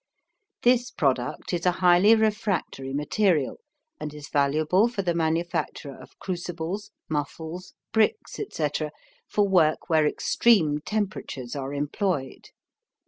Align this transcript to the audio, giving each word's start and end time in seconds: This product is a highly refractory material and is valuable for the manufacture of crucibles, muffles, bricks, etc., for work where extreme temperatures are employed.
This 0.63 0.89
product 0.89 1.53
is 1.53 1.63
a 1.63 1.73
highly 1.73 2.15
refractory 2.15 2.91
material 2.91 3.59
and 3.99 4.11
is 4.15 4.29
valuable 4.29 4.87
for 4.87 5.03
the 5.03 5.13
manufacture 5.13 5.93
of 5.93 6.17
crucibles, 6.17 6.89
muffles, 7.07 7.75
bricks, 7.93 8.39
etc., 8.39 8.89
for 9.29 9.47
work 9.47 9.91
where 9.91 10.07
extreme 10.07 10.79
temperatures 10.79 11.55
are 11.55 11.71
employed. 11.71 12.49